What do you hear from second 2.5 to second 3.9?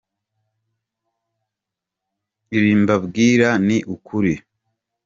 Ibi mbabwira ni